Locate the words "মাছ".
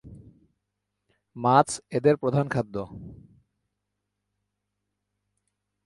1.35-1.67